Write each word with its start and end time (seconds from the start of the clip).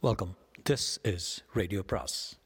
Welcome 0.00 0.36
this 0.70 1.14
is 1.14 1.44
radio 1.52 1.82
பிராஸ் 1.82 2.38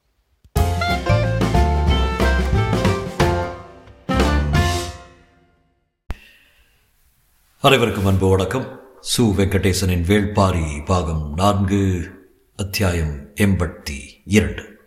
அனைவருக்கும் 7.61 8.07
அன்பு 8.07 8.29
வணக்கம். 8.29 8.81
சு 9.17 9.21
வெங்கடேசனின் 9.21 10.05
வேள்பாரி 10.05 10.85
பாகம் 10.85 11.33
நான்கு 11.37 12.11
அத்தியாயம் 12.57 13.33
எண்பத்தி 13.35 14.01
இரண்டு. 14.25 14.79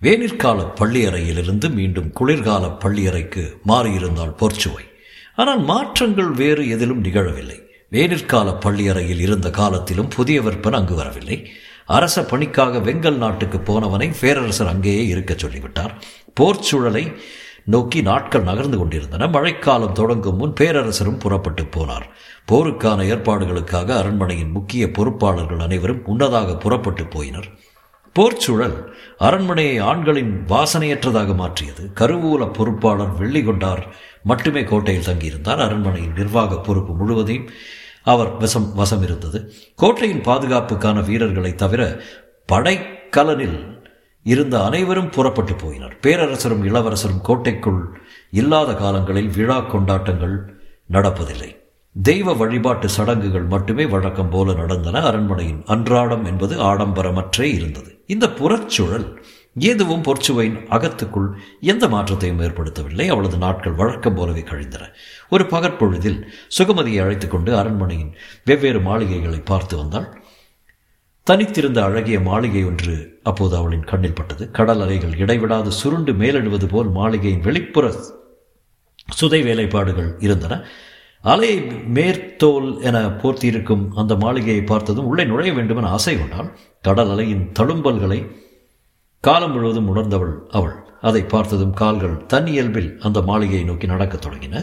வேனிற்கால 0.00 0.74
பள்ளியறையிலிருந்து 0.74 1.70
மீண்டும் 1.70 2.12
குளிர்கால 2.12 2.66
பள்ளியறைக்கு 2.66 3.58
மாறியிருந்தால் 3.66 4.36
பொற்சுவை. 4.38 4.84
ஆனால் 5.36 5.60
மாற்றங்கள் 5.60 6.30
வேறு 6.30 6.68
எதிலும் 6.68 7.04
நிகழவில்லை. 7.04 7.60
வேனிற்கால 7.90 8.58
பள்ளியறையில் 8.60 9.20
இருந்த 9.20 9.50
காலத்திலும் 9.50 10.08
புதிய 10.08 10.42
விற்பனை 10.42 10.78
அங்கு 10.78 10.94
வரவில்லை. 10.94 11.50
அரச 11.96 12.24
பணிக்காக 12.24 12.78
வெங்கல் 12.78 13.22
நாட்டுக்கு 13.22 13.58
போனவனை 13.58 14.14
பேரரசர் 14.20 14.66
அங்கேயே 14.66 15.06
இருக்கச் 15.06 15.38
சொல்லிவிட்டார். 15.38 15.94
போர்ச்சூழலை 16.40 17.16
நோக்கி 17.64 18.02
நாட்கள் 18.02 18.42
நகர்ந்து 18.42 18.78
கொண்டிருந்தன. 18.78 19.26
மழைக்காலம் 19.26 19.92
தொடங்கும் 19.92 20.36
முன் 20.36 20.52
பேரரசரும் 20.52 21.18
புறப்பட்டு 21.18 21.62
போனார். 21.62 22.06
போருக்கான 22.52 23.04
ஏற்பாடுகளுக்காக 23.12 23.96
அரண்மனையின் 23.96 24.50
முக்கிய 24.50 24.86
பொறுப்பாளர்கள் 24.86 25.60
அனைவரும் 25.60 26.02
முன்னதாக 26.06 26.56
புறப்பட்டு 26.56 27.02
போயினர். 27.02 27.48
போர்ச்சூழல் 28.18 28.78
அரண்மனையை 29.18 29.78
ஆண்களின் 29.78 30.32
வாசனையற்றதாக 30.48 31.34
மாற்றியது. 31.34 31.90
கருவூல 31.94 32.52
பொறுப்பாளர் 32.52 33.14
வெள்ளிகொண்டார் 33.20 33.82
மட்டுமே 34.22 34.64
கோட்டையில் 34.64 35.06
தங்கியிருந்தார். 35.06 35.60
அரண்மனையின் 35.60 36.12
நிர்வாக 36.12 36.58
பொறுப்பு 36.58 36.94
முழுவதையும் 36.94 37.48
அவர் 38.04 38.36
வசம் 38.36 38.74
வசம் 38.74 39.02
இருந்தது 39.02 39.52
கோட்டையின் 39.76 40.20
பாதுகாப்புக்கான 40.20 41.04
வீரர்களை 41.04 41.54
தவிர 41.54 42.00
படைக்கலனில் 42.52 43.80
இருந்த 44.22 44.64
அனைவரும் 44.64 45.10
புறப்பட்டு 45.10 45.52
போயினர். 45.52 46.00
பேரரசரும் 46.00 46.64
இளவரசரும் 46.64 47.20
கோட்டைக்குள் 47.20 47.98
இல்லாத 48.30 48.74
காலங்களில் 48.74 49.30
விழா 49.36 49.60
கொண்டாட்டங்கள் 49.60 50.60
நடப்பதில்லை. 50.90 51.56
தெய்வ 52.02 52.34
வழிபாட்டு 52.34 52.88
சடங்குகள் 52.88 53.42
மட்டுமே 53.42 53.86
வழக்கம் 53.86 54.30
போல 54.30 54.52
நடந்தன. 54.52 55.00
அரண்மனையின் 55.00 55.62
அன்றாடம் 55.66 56.24
என்பது 56.24 56.62
ஆடம்பரமற்றே 56.62 57.42
இருந்தது. 57.42 58.04
இந்த 58.06 58.26
புறச்சூழல் 58.26 59.16
எதுவும் 59.54 60.02
பொற்சுவையின் 60.02 60.64
அகத்துக்குள் 60.70 61.32
எந்த 61.60 61.88
மாற்றத்தையும் 61.88 62.40
ஏற்படுத்தவில்லை. 62.40 63.06
அவளது 63.06 63.36
நாட்கள் 63.36 63.72
வழக்கம் 63.72 64.14
போலவே 64.14 64.42
கழிந்தன. 64.42 64.90
ஒரு 65.30 65.44
பகற்பொழுதில் 65.44 66.22
சுகமதியை 66.58 67.02
அழைத்துக் 67.02 67.30
கொண்டு 67.30 67.56
அரண்மனையின் 67.56 68.14
வெவ்வேறு 68.44 68.80
மாளிகைகளை 68.80 69.40
பார்த்து 69.40 69.76
வந்தாள். 69.76 70.22
தனித்திருந்த 71.22 71.84
அழகிய 71.84 72.20
மாளிகை 72.20 72.64
ஒன்று 72.64 73.20
அப்போது 73.22 73.56
அவளின் 73.56 73.84
கண்ணில் 73.84 74.14
பட்டது. 74.14 74.50
கடல் 74.50 74.80
அலைகள் 74.80 75.16
இடைவிடாது 75.16 75.72
சுருண்டு 75.72 76.12
மேலெழுவது 76.12 76.68
போல் 76.68 76.88
மாளிகையின் 76.88 77.40
வெளிப்புற 77.40 77.94
சுதை 79.10 79.42
வேலைப்பாடுகள் 79.42 80.14
இருந்தன. 80.18 80.64
அலையை 81.24 81.86
மேற்தோல் 81.86 82.80
என 82.80 83.06
போர்த்தியிருக்கும் 83.06 83.88
அந்த 83.94 84.16
மாளிகையை 84.16 84.62
பார்த்ததும் 84.62 85.06
உள்ளே 85.06 85.24
நுழைய 85.24 85.52
வேண்டுமென 85.52 85.88
ஆசை 85.88 86.18
கொண்டால் 86.18 86.58
கடல் 86.82 87.08
அலையின் 87.08 87.52
தழும்பல்களை 87.58 88.40
காலம் 89.26 89.52
முழுவதும் 89.54 89.88
உணர்ந்தவள் 89.90 90.32
அவள். 90.58 90.72
அதை 91.00 91.20
பார்த்ததும் 91.24 91.74
கால்கள் 91.80 92.16
தன் 92.32 92.48
இயல்பில் 92.52 92.88
அந்த 93.06 93.18
மாளிகையை 93.22 93.64
நோக்கி 93.68 93.86
நடக்கத் 93.86 94.24
தொடங்கின. 94.24 94.62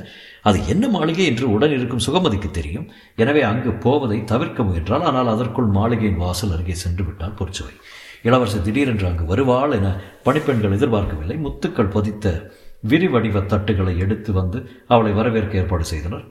அது 0.49 0.57
என்ன 0.67 0.88
மாளிகை 0.88 1.25
என்று 1.25 1.45
உடன் 1.52 1.75
இருக்கும் 1.77 2.03
சுகமதிக்கு 2.07 2.49
தெரியும். 2.57 2.87
எனவே 3.15 3.41
அங்கு 3.41 3.71
போவதை 3.85 4.17
தவிர்க்க 4.23 4.63
முயன்றால் 4.63 5.05
ஆனால் 5.09 5.31
அதற்குள் 5.35 5.69
மாளிகையின் 5.77 6.19
வாசல் 6.23 6.53
அருகே 6.55 6.75
சென்று 6.83 7.05
விட்டால் 7.05 7.37
பொறுச்சுவை 7.39 7.73
இளவரசர் 8.27 8.65
திடீரென்று 8.67 9.07
அங்கு 9.07 9.25
வருவாள் 9.25 9.75
என 9.77 9.87
பணிப்பெண்கள் 10.23 10.75
எதிர்பார்க்கவில்லை. 10.80 11.37
முத்துக்கள் 11.45 11.93
பதித்த 11.95 12.25
விரிவடிவ 12.91 13.45
தட்டுகளை 13.53 13.95
எடுத்து 13.97 14.33
வந்து 14.33 14.59
அவளை 14.87 15.14
வரவேற்க 15.21 15.61
ஏற்பாடு 15.61 15.87
செய்தனர். 15.93 16.26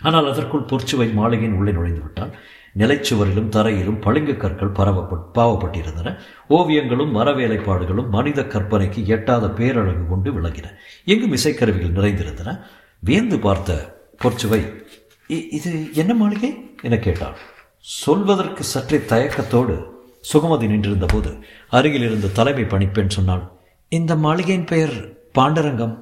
ஆனால் 0.00 0.30
அதற்குள் 0.32 0.68
பொற்சுவை 0.70 1.08
மாளிகையின் 1.20 1.56
உள்ளே 1.60 1.72
நுழைந்து 1.72 2.02
விட்டால் 2.04 2.34
நிலைச்சுவரிலும் 2.76 3.48
தரையிலும் 3.48 4.00
பளிங்கு 4.00 4.36
கற்கள் 4.36 4.68
பரவ 4.68 5.26
பாவப்பட்டிருந்தன. 5.34 6.18
ஓவியங்களும் 6.48 7.10
மர 7.10 7.30
வேலைப்பாடுகளும் 7.30 8.08
மனித 8.08 8.42
கற்பனைக்கு 8.42 9.06
எட்டாத 9.06 9.50
பேரழகு 9.50 10.06
கொண்டு 10.08 10.32
விளங்கின. 10.32 10.64
எங்கும் 11.04 11.34
இசைக்கருவிகள் 11.34 11.96
நிறைந்திருந்தன. 11.98 12.60
வியந்து 12.98 13.38
பார்த்த 13.38 13.98
பொற்சுவை 14.24 14.86
இது 15.26 15.94
என்ன 15.94 16.14
மாளிகை? 16.14 16.76
என 16.82 16.98
கேட்டாள். 16.98 17.36
சொல்வதற்கு 17.80 18.64
சற்றே 18.64 18.98
தயக்கத்தோடு 18.98 19.96
சுகமதி 20.32 20.66
நின்றிருந்த 20.66 21.06
போது 21.06 21.38
அருகில் 21.68 22.02
இருந்த 22.02 22.28
தலைமை 22.28 22.64
பணிப்பெண் 22.64 23.08
சொன்னாள். 23.08 23.50
இந்த 23.88 24.16
மாளிகையின் 24.16 24.64
பெயர் 24.64 24.96
பாண்டரங்கம். 25.38 25.98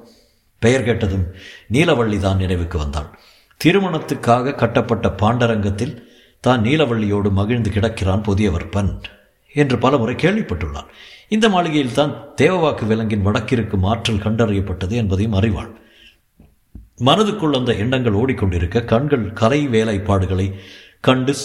பெயர் 0.59 0.83
கேட்டதும் 0.83 1.25
நீலவள்ளி 1.71 2.17
தான் 2.19 2.37
நினைவுக்கு 2.37 2.77
வந்தாள். 2.77 3.09
திருமணத்துக்காக 3.63 4.55
கட்டப்பட்ட 4.55 5.09
பாண்டரங்கத்தில் 5.09 6.06
தான் 6.39 6.61
நீலவள்ளியோடு 6.61 7.31
மகிழ்ந்து 7.31 7.69
கிடக்கிறான் 7.71 8.25
புதியவர்பன் 8.27 8.91
என்று 9.53 9.77
பலமுறை 9.77 10.15
கேள்விப்பட்டுள்ளான். 10.15 10.89
இந்த 11.27 11.49
மாளிகையில் 11.49 11.93
தான் 11.93 12.13
தேவவாக்கு 12.41 12.85
விலங்கின் 12.85 13.25
வடக்கிற்கும் 13.25 13.85
ஆற்றல் 13.85 14.23
கண்டறியப்பட்டது 14.25 14.91
என்பதையும் 14.91 15.33
அறிவாள். 15.33 15.71
மனதுக்குள் 17.05 17.57
அந்த 17.57 17.73
எண்ணங்கள் 17.73 18.13
ஓடிக்கொண்டிருக்க 18.13 18.85
கண்கள் 18.85 19.33
கலை 19.33 19.67
வேலைப்பாடுகளை 19.67 20.53
கண்டு 20.99 21.35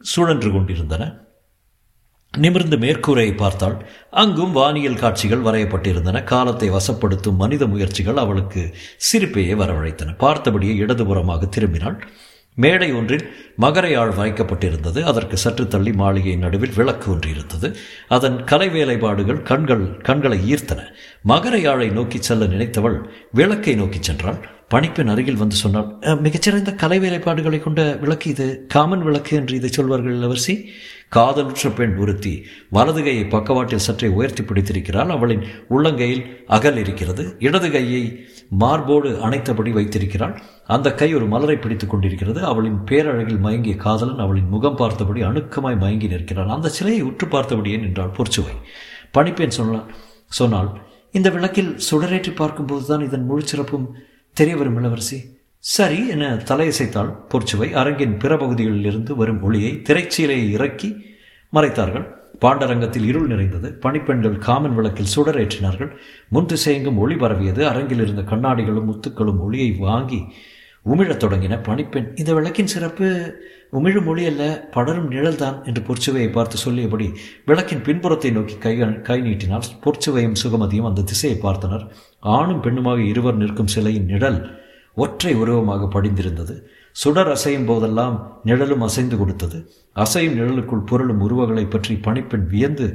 சுழன்று 0.00 0.50
கொண்டிருந்தன. 0.52 1.02
நிமிர்ந்து 2.34 2.76
மேற்கூரையை 2.76 3.36
பார்த்தாள். 3.36 3.86
அங்கும் 4.10 4.52
வானியல் 4.52 4.98
காட்சிகள் 4.98 5.42
வரையப்பட்டிருந்தன. 5.42 6.24
காலத்தை 6.24 6.70
வசப்படுத்தும் 6.70 7.36
மனித 7.36 7.66
முயற்சிகள் 7.66 8.16
அவளுக்கு 8.16 8.74
சிரிப்பையே 9.08 9.54
வரவழைத்தன. 9.54 10.16
பார்த்தபடியே 10.18 10.74
இடதுபுறமாக 10.84 11.48
திரும்பினாள். 11.48 11.98
மேடை 12.54 12.92
ஒன்றில் 12.92 13.24
மகரையாழ் 13.56 14.10
வைக்கப்பட்டிருந்தது 14.10 15.02
அதற்கு 15.02 15.36
சற்று 15.36 15.68
தள்ளி 15.68 15.92
மாளிகையின் 15.92 16.38
நடுவில் 16.38 16.74
விளக்கு 16.76 17.10
ஒன்று 17.10 17.30
இருந்தது. 17.30 17.76
அதன் 18.08 18.44
கலை 18.44 18.68
வேலைப்பாடுகள் 18.68 19.42
கண்கள் 19.42 19.84
கண்களை 19.96 20.54
ஈர்த்தன. 20.54 20.80
மகரையாழை 21.28 21.92
நோக்கி 21.92 22.22
செல்ல 22.22 22.44
நினைத்தவள் 22.44 22.98
விளக்கை 23.32 23.74
நோக்கி 23.74 24.12
சென்றாள். 24.12 24.42
பணிப்பெண் 24.68 25.08
அருகில் 25.08 25.36
வந்து 25.36 25.56
சொன்னாள் 25.56 26.18
மிகச்சிறந்த 26.20 26.74
கலை 26.74 26.98
வேலைப்பாடுகளை 26.98 27.58
கொண்ட 27.60 27.96
விளக்கு 27.96 28.30
இது. 28.30 28.66
காமன் 28.68 29.02
விளக்கு 29.02 29.36
என்று 29.36 29.56
இதை 29.56 29.70
சொல்வார்கள் 29.70 30.16
இளவரசி. 30.16 30.70
காதலுற்ற 31.16 31.70
பெண் 31.78 31.94
ஒருத்தி 32.02 32.32
வலது 32.70 33.02
கையை 33.02 33.24
பக்கவாட்டில் 33.24 33.82
சற்றே 33.86 34.08
உயர்த்தி 34.08 34.42
பிடித்திருக்கிறாள். 34.42 35.10
அவளின் 35.16 35.42
உள்ளங்கையில் 35.70 36.22
அகல் 36.46 36.76
இருக்கிறது. 36.76 37.36
இடது 37.38 37.70
கையை 37.70 38.26
மார்போடு 38.48 39.10
அணைத்தபடி 39.26 39.72
வைத்திருக்கிறாள். 39.72 40.40
அந்த 40.66 40.94
கை 40.94 41.14
ஒரு 41.14 41.26
மலரை 41.26 41.56
பிடித்துக் 41.56 41.90
கொண்டிருக்கிறது. 41.90 42.40
அவளின் 42.44 42.78
பேரழகில் 42.90 43.38
மயங்கிய 43.38 43.76
காதலன் 43.76 44.18
அவளின் 44.18 44.48
முகம் 44.48 44.76
பார்த்தபடி 44.76 45.22
அணுக்கமாய் 45.22 45.78
மயங்கி 45.78 46.06
நிற்கிறான். 46.06 46.48
அந்த 46.48 46.68
சிலையை 46.68 47.02
உற்று 47.02 47.26
பார்த்தபடியே 47.26 47.80
நின்றாள் 47.80 48.16
பொற்சுவை. 48.18 48.56
பணிப்பேன் 49.12 49.56
சொன்னாள் 49.58 49.86
சொன்னால் 50.26 50.70
இந்த 51.10 51.30
விளக்கில் 51.30 51.76
சுடரேற்றி 51.90 52.34
பார்க்கும்போது 52.34 52.84
தான் 52.86 53.04
இதன் 53.04 53.26
முழு 53.26 53.42
சிறப்பும் 53.46 53.86
தெரிய 54.36 54.56
வரும் 54.56 54.76
இளவரசி. 54.76 55.18
சரி 55.64 56.08
என 56.08 56.34
தலையசைத்தாள் 56.34 57.10
பொற்சுவை. 57.30 57.72
அரங்கின் 57.72 58.16
பிற 58.16 58.36
பகுதிகளில் 58.36 58.84
இருந்து 58.84 59.16
வரும் 59.16 59.42
ஒளியை 59.42 59.82
திரைச்சீலையை 59.88 60.50
இறக்கி 60.50 60.96
மறைத்தார்கள். 61.52 62.06
பாண்டரங்கத்தில் 62.40 63.04
இருள் 63.04 63.26
நிறைந்தது. 63.26 63.72
பணிப்பெண்கள் 63.74 64.38
காமன் 64.38 64.74
விளக்கில் 64.74 65.12
சுடரேற்றினார்கள். 65.16 65.90
முன் 66.28 66.46
திசையெங்கும் 66.46 66.96
ஒளி 66.96 67.16
பரவியது. 67.16 67.66
அரங்கில் 67.66 68.00
இருந்த 68.00 68.22
கண்ணாடிகளும் 68.22 68.88
முத்துக்களும் 68.88 69.38
ஒளியை 69.38 69.70
வாங்கி 69.72 70.20
உமிழத் 70.86 71.22
தொடங்கின. 71.24 71.62
பணிப்பெண் 71.62 72.08
இந்த 72.14 72.34
விளக்கின் 72.34 72.66
சிறப்பு 72.66 73.34
உமிழும் 73.72 74.04
மொழி 74.04 74.26
அல்ல 74.26 74.68
படரும் 74.70 75.10
நிழல்தான் 75.10 75.64
என்று 75.64 75.82
பொற்சுவையை 75.82 76.32
பார்த்து 76.32 76.56
சொல்லியபடி 76.56 77.12
விளக்கின் 77.46 77.82
பின்புறத்தை 77.82 78.30
நோக்கி 78.30 78.58
கை 78.58 78.78
கை 79.02 79.20
நீட்டினால் 79.20 79.70
பொற்சுவையும் 79.80 80.36
சுகமதியும் 80.44 80.86
அந்த 80.86 81.02
திசையை 81.02 81.38
பார்த்தனர். 81.42 81.88
ஆணும் 82.20 82.62
பெண்ணுமாக 82.62 82.98
இருவர் 82.98 83.34
நிற்கும் 83.34 83.66
சிலையின் 83.66 84.04
நிழல் 84.04 84.60
ஒற்றை 84.96 85.32
உருவமாக 85.42 85.88
படிந்திருந்தது. 85.94 86.54
சுடர் 86.96 87.30
அசையும் 87.34 87.68
போதெல்லாம் 87.68 88.16
நிழலும் 88.44 88.84
அசைந்து 88.86 89.16
கொடுத்தது. 89.16 89.58
அசையும் 89.96 90.36
நிழலுக்குள் 90.38 90.88
பொருளும் 90.90 91.22
உருவங்களை 91.26 91.64
பற்றி 91.66 91.94
பணிப்பெண் 92.06 92.46
வியந்து 92.52 92.86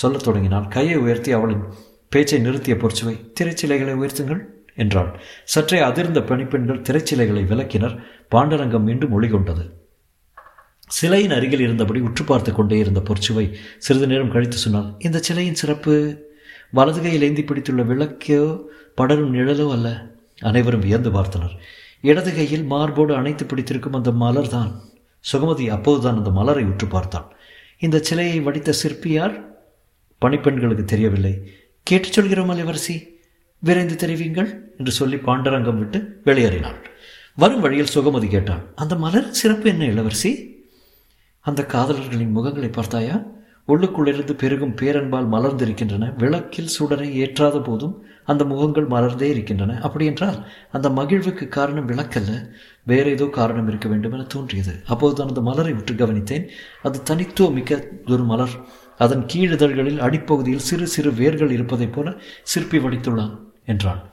சொல்லத் 0.00 0.26
தொடங்கினாள் 0.26 0.68
கையை 0.68 0.96
உயர்த்தி 1.04 1.32
அவளின் 1.38 1.64
பேச்சை 2.12 2.38
நிறுத்திய 2.46 2.74
பொற்சுவை 2.82 3.14
திரைச்சிலைகளை 3.36 3.94
உயர்த்துங்கள் 4.00 4.40
என்றாள். 4.82 5.10
சற்றே 5.44 5.78
அதிர்ந்த 5.80 6.20
பணிப்பெண்கள் 6.30 6.82
திரைச்சிலைகளை 6.88 7.44
விளக்கினர். 7.52 7.94
பாண்டரங்கம் 8.34 8.86
மீண்டும் 8.88 9.14
ஒளிகொண்டது 9.18 9.64
சிலையின் 10.90 11.34
அருகில் 11.36 11.64
இருந்தபடி 11.66 12.00
உற்று 12.06 12.24
பார்த்து 12.24 12.50
கொண்டே 12.52 12.78
இருந்த 12.78 13.00
பொற்சுவை 13.08 13.44
சிறிது 13.84 14.06
நேரம் 14.06 14.32
கழித்து 14.34 14.58
சொன்னால் 14.62 14.88
இந்த 14.98 15.18
சிலையின் 15.28 15.60
சிறப்பு 15.60 15.94
வலது 16.78 17.00
கையில் 17.04 17.24
ஏந்தி 17.28 17.42
பிடித்துள்ள 17.42 17.82
விளக்கோ 17.90 18.40
படரும் 18.98 19.34
நிழலோ 19.34 19.66
அல்ல. 19.76 19.88
அனைவரும் 20.42 20.84
வியந்து 20.86 21.10
பார்த்தனர். 21.10 21.54
இடது 22.00 22.30
கையில் 22.34 22.64
மார்போடு 22.64 23.12
அணைத்து 23.16 23.44
பிடித்திருக்கும் 23.44 23.98
அந்த 23.98 24.10
மலர் 24.22 24.48
தான் 24.48 24.70
சுகமதி 25.24 25.66
அப்போதுதான் 25.68 26.16
அந்த 26.16 26.30
மலரை 26.30 26.64
உற்று 26.64 26.86
பார்த்தாள் 26.86 27.28
இந்த 27.78 27.98
சிலையை 27.98 28.40
வடித்த 28.40 28.72
சிற்பி 28.72 29.10
யார்? 29.10 29.34
பணிப்பெண்களுக்கு 30.22 30.84
தெரியவில்லை. 30.84 31.34
கேட்டுச் 31.86 32.12
சொல்கிறோம் 32.12 32.48
இளவரசி 32.48 32.96
விரைந்து 33.62 33.96
தெரிவிங்கள் 34.02 34.50
என்று 34.78 34.92
சொல்லி 34.92 35.16
பாண்டரங்கம் 35.16 35.78
விட்டு 35.78 35.98
வெளியேறினாள். 36.24 36.78
வரும் 37.34 37.60
வழியில் 37.60 37.92
சுகமதி 37.94 38.28
கேட்டாள் 38.28 38.62
அந்த 38.74 38.94
மலர் 38.96 39.28
சிறப்பு 39.30 39.68
என்ன 39.68 39.84
இளவரசி? 39.84 40.32
அந்த 41.40 41.60
காதலர்களின் 41.72 42.34
முகங்களை 42.36 42.72
பார்த்தாயா? 42.72 43.16
உள்ளுக்குள்ளிருந்து 43.68 44.32
பெருகும் 44.32 44.76
பேரன்பால் 44.80 45.28
மலர்ந்திருக்கின்றன. 45.34 46.14
விளக்கில் 46.16 46.74
சுடரை 46.78 47.08
ஏற்றாத 47.22 47.62
போதும் 47.62 47.94
அந்த 48.24 48.44
முகங்கள் 48.44 48.86
மலர்ந்தே 48.86 49.28
இருக்கின்றன. 49.28 49.80
அப்படியென்றால் 49.80 50.46
அந்த 50.72 50.88
மகிழ்வுக்கு 50.88 51.48
காரணம் 51.48 51.88
விளக்கல்ல 51.88 52.50
வேற 52.82 53.10
ஏதோ 53.10 53.26
காரணம் 53.26 53.68
இருக்க 53.68 53.88
வேண்டும் 53.88 54.12
என 54.12 54.22
தோன்றியது. 54.22 54.74
அப்போது 54.86 55.22
அந்த 55.22 55.40
மலரை 55.40 55.72
உற்று 55.72 55.94
கவனித்தேன். 55.94 56.48
அது 56.82 57.02
தனித்துவமிக்க 57.02 57.88
ஒரு 58.08 58.24
மலர். 58.24 58.54
அதன் 58.98 59.26
கீழிதழ்களில் 59.34 59.98
அடிப்பகுதியில் 59.98 60.58
சிறு 60.58 60.86
சிறு 60.86 61.14
வேர்கள் 61.14 61.50
இருப்பதைப் 61.50 61.92
போல 61.92 62.12
சிற்பி 62.42 62.78
வடித்துள்ளான் 62.78 63.38
என்றான். 63.66 64.10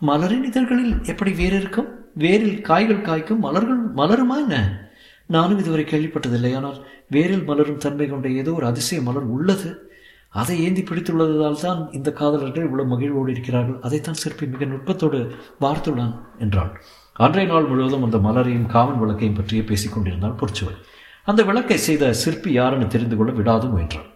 மலரின் 0.00 0.44
இதழ்களில் 0.44 0.94
எப்படி 1.02 1.32
வேறு 1.32 1.56
இருக்கும்? 1.56 1.88
வேரில் 2.18 2.60
காய்கள் 2.60 3.00
காய்க்கும் 3.00 3.38
மலர்கள் 3.38 3.92
மலருமா 3.96 4.36
என்ன? 4.36 4.82
நானும் 5.26 5.58
இதுவரை 5.58 5.84
கேள்விப்பட்டதில்லை. 5.84 6.56
ஆனால் 6.56 6.86
வேரில் 7.12 7.44
மலரும் 7.44 7.78
தன்மை 7.78 8.06
கொண்ட 8.06 8.28
ஏதோ 8.28 8.52
ஒரு 8.52 8.66
அதிசய 8.66 9.02
மலர் 9.02 9.22
உள்ளது. 9.22 9.93
அதை 10.40 10.54
ஏந்தி 10.66 10.82
பிடித்துள்ளதால் 10.88 11.62
தான் 11.64 11.80
இந்த 11.98 12.08
காதலர்கள் 12.20 12.66
இவ்வளவு 12.68 12.90
மகிழ்வோடு 12.92 13.30
இருக்கிறார்கள். 13.34 13.78
அதைத்தான் 13.86 14.20
சிற்பி 14.22 14.46
மிக 14.54 14.64
நுட்பத்தோடு 14.72 15.18
வார்த்துள்ளான் 15.64 16.14
என்றாள் 16.44 16.72
அன்றைய 17.24 17.46
நாள் 17.50 17.68
முழுவதும் 17.70 18.04
அந்த 18.06 18.18
மலரையும் 18.26 18.70
காமன் 18.72 19.00
விளக்கையும் 19.02 19.36
பற்றியே 19.38 19.62
பேசிக் 19.68 19.94
கொண்டிருந்தாள் 19.94 20.38
பொற்சுவை 20.40 20.74
அந்த 21.30 21.40
விளக்கை 21.48 21.78
செய்த 21.84 22.12
சிற்பி 22.22 22.50
யாரென்னு 22.58 22.86
தெரிந்து 22.94 23.16
கொள்ள 23.18 23.32
விடாது 23.36 23.66
முயன்றான். 23.74 24.08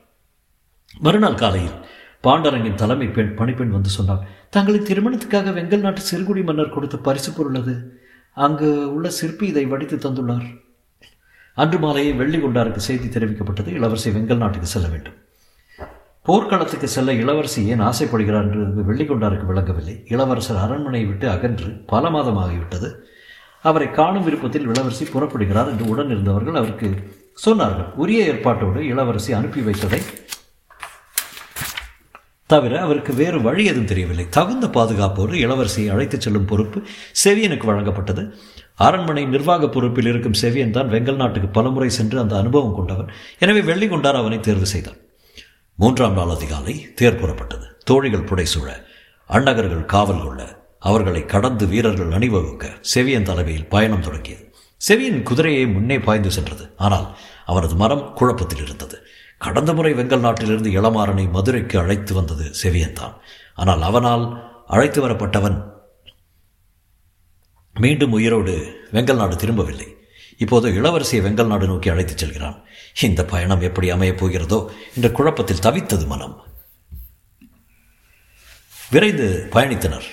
மறுநாள் 1.05 1.41
காலையில் 1.43 1.79
பாண்டரங்கின் 2.27 2.81
தலைமை 2.83 3.09
பெண் 3.17 3.33
பணிப்பெண் 3.39 3.75
வந்து 3.77 3.91
சொன்னாள் 3.97 4.25
தங்களின் 4.55 4.89
திருமணத்துக்காக 4.89 5.53
வெங்கல் 5.59 5.85
நாட்டு 5.85 6.03
சிறுகுடி 6.11 6.43
மன்னர் 6.49 6.75
கொடுத்த 6.77 6.97
பரிசு 7.07 7.31
பொருள் 7.37 7.59
அது. 7.61 7.75
அங்கு 8.37 8.69
உள்ள 8.95 9.09
சிற்பி 9.19 9.47
இதை 9.53 9.65
வடித்து 9.73 9.97
தந்துள்ளார். 10.05 10.47
அன்று 11.63 11.79
மாலையே 11.85 12.11
வெள்ளி 12.21 12.41
கொண்டாருக்கு 12.41 12.83
செய்தி 12.89 13.09
தெரிவிக்கப்பட்டது 13.15 13.71
இளவரசி 13.79 14.11
வெங்கல் 14.17 14.43
நாட்டுக்கு 14.43 14.75
செல்ல 14.75 14.89
வேண்டும். 14.89 15.17
போர்க்களத்துக்கு 16.27 16.89
செல்ல 16.95 17.11
இளவரசி 17.21 17.61
ஏன் 17.73 17.83
ஆசைப்படுகிறார் 17.91 18.47
என்று 18.47 18.83
வெள்ளிக்கொண்டாருக்கு 18.89 19.47
விளங்கவில்லை. 19.51 19.95
இளவரசர் 20.15 20.59
அரண்மனையை 20.65 21.07
விட்டு 21.11 21.27
அகன்று 21.35 21.71
பல 21.93 22.11
மாதமாகிவிட்டது. 22.15 22.89
அவரை 23.65 23.89
காணும் 23.99 24.27
விருப்பத்தில் 24.27 24.67
இளவரசி 24.71 25.05
புறப்படுகிறார் 25.15 25.71
என்று 25.73 25.87
உடன் 25.93 26.13
இருந்தவர்கள் 26.15 26.59
அவருக்கு 26.61 26.89
சொன்னார்கள். 27.47 27.89
உரிய 28.03 28.29
ஏற்பாட்டோடு 28.33 28.83
இளவரசி 28.93 29.33
அனுப்பி 29.39 29.63
வைத்ததை 29.69 30.01
தவிர 32.51 32.75
அவருக்கு 32.85 33.13
வேறு 33.23 33.39
வழி 33.49 33.65
எதுவும் 33.71 33.91
தெரியவில்லை. 33.91 34.29
தகுந்த 34.37 34.67
பாதுகாப்போடு 34.77 35.35
இளவரசியை 35.45 35.89
அழைத்துச் 35.95 36.25
செல்லும் 36.27 36.49
பொறுப்பு 36.53 36.79
செவியனுக்கு 37.25 37.67
வழங்கப்பட்டது. 37.73 38.23
அரண்மனை 38.87 39.27
நிர்வாக 39.35 39.69
பொறுப்பில் 39.75 40.09
இருக்கும் 40.13 40.41
செவியன் 40.43 40.77
தான் 40.77 40.93
வெங்கல் 40.95 41.21
நாட்டுக்கு 41.25 41.49
பலமுறை 41.59 41.91
சென்று 41.99 42.19
அந்த 42.23 42.37
அனுபவம் 42.43 42.79
கொண்டவர் 42.79 43.13
எனவே 43.45 43.63
வெள்ளிகொண்டார் 43.73 44.23
அவனை 44.23 44.41
தேர்வு 44.49 44.69
செய்தார் 44.75 44.99
மூன்றாம் 45.81 46.13
நாள் 46.13 46.33
அதிகாலை 46.35 46.95
தேர் 46.95 47.19
புறப்பட்டது. 47.21 47.67
தோழிகள் 47.85 48.25
புடைசூழ 48.25 48.69
அண்ணகர்கள் 49.31 49.85
காவல் 49.85 50.23
கொள்ள 50.23 50.41
அவர்களை 50.79 51.25
கடந்து 51.25 51.67
வீரர்கள் 51.67 52.11
அணிவகுக்க 52.11 52.71
செவியன் 52.95 53.23
தலைமையில் 53.23 53.69
பயணம் 53.69 54.01
தொடங்கியது. 54.01 54.55
செவியின் 54.77 55.23
குதிரையை 55.23 55.67
முன்னே 55.67 55.99
பாய்ந்து 55.99 56.31
சென்றது. 56.31 56.75
ஆனால் 56.77 57.17
அவரது 57.47 57.75
மரம் 57.75 58.15
குழப்பத்தில் 58.15 58.63
இருந்தது. 58.63 58.99
கடந்த 59.39 59.75
முறை 59.75 59.95
வெங்கல் 59.95 60.19
நாட்டிலிருந்து 60.19 60.71
இளமாறனை 60.71 61.31
மதுரைக்கு 61.31 61.79
அழைத்து 61.79 62.15
வந்தது 62.15 62.51
செவியன்தான் 62.63 63.15
ஆனால் 63.55 63.83
அவனால் 63.83 64.25
அழைத்து 64.67 65.09
வரப்பட்டவன் 65.09 65.59
மீண்டும் 67.75 68.13
உயிரோடு 68.13 68.57
வெங்கல் 68.93 69.17
நாடு 69.17 69.37
திரும்பவில்லை. 69.37 69.98
இப்போது 70.39 70.71
இளவரசியை 70.71 71.23
வெங்கல் 71.23 71.47
நாடு 71.47 71.67
நோக்கி 71.67 71.89
அழைத்துச் 71.89 72.19
செல்கிறான். 72.19 72.63
இந்த 73.01 73.25
பயணம் 73.25 73.61
எப்படி 73.61 73.91
அமையப் 73.91 74.25
போகிறதோ 74.25 74.71
என்ற 74.95 75.11
குழப்பத்தில் 75.11 75.59
தவித்தது 75.59 76.07
மனம். 76.07 76.43
விரைந்து 78.91 79.49
பயணித்தனர். 79.53 80.05